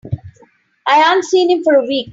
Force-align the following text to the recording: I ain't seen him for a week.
I 0.87 1.13
ain't 1.13 1.23
seen 1.25 1.51
him 1.51 1.63
for 1.63 1.75
a 1.75 1.83
week. 1.85 2.09